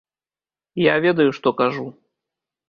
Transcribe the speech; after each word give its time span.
Я 0.83 0.95
ведаю, 1.05 1.27
што 1.39 1.55
кажу. 1.61 1.87